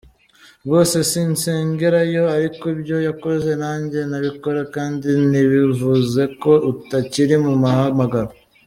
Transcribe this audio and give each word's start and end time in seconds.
rwose 0.65 0.97
sinsengerayo 1.09 2.23
ariko 2.35 2.63
ibyo 2.75 2.97
yakoze 3.07 3.51
nanjye 3.63 3.99
nabikora 4.09 4.61
kandi 4.75 5.09
ntibivuzeko 5.29 6.51
utakiri 6.71 7.35
mu 7.45 7.53
muhamagaro. 7.63 8.31